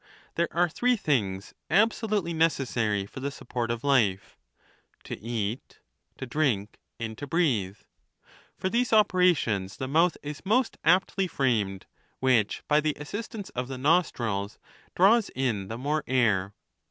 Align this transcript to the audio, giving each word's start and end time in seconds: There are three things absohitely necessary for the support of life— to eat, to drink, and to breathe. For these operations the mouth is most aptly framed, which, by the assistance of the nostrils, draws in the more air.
There 0.33 0.47
are 0.51 0.67
three 0.67 0.95
things 0.95 1.53
absohitely 1.69 2.33
necessary 2.33 3.05
for 3.05 3.19
the 3.19 3.29
support 3.29 3.69
of 3.69 3.83
life— 3.83 4.35
to 5.03 5.15
eat, 5.19 5.77
to 6.17 6.25
drink, 6.25 6.79
and 6.99 7.15
to 7.19 7.27
breathe. 7.27 7.77
For 8.57 8.67
these 8.67 8.91
operations 8.93 9.77
the 9.77 9.87
mouth 9.87 10.17
is 10.23 10.43
most 10.43 10.79
aptly 10.83 11.27
framed, 11.27 11.85
which, 12.19 12.63
by 12.67 12.79
the 12.81 12.97
assistance 12.99 13.49
of 13.51 13.67
the 13.67 13.77
nostrils, 13.77 14.57
draws 14.95 15.29
in 15.35 15.67
the 15.67 15.77
more 15.77 16.03
air. 16.07 16.55